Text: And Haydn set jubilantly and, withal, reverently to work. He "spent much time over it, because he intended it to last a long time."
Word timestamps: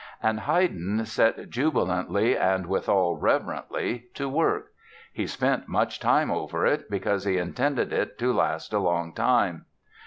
And 0.23 0.39
Haydn 0.39 1.05
set 1.05 1.47
jubilantly 1.51 2.35
and, 2.35 2.65
withal, 2.65 3.17
reverently 3.17 4.07
to 4.15 4.27
work. 4.27 4.71
He 5.13 5.27
"spent 5.27 5.67
much 5.67 5.99
time 5.99 6.31
over 6.31 6.65
it, 6.65 6.89
because 6.89 7.23
he 7.23 7.37
intended 7.37 7.93
it 7.93 8.17
to 8.17 8.33
last 8.33 8.73
a 8.73 8.79
long 8.79 9.13
time." 9.13 9.65